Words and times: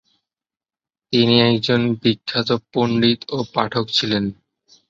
তিনি 1.13 1.35
একজন 1.49 1.81
বিখ্যাত 2.01 2.49
পণ্ডিত 2.71 3.19
ও 3.29 3.37
পাঠক 3.53 3.85
ছিলেন। 3.89 4.23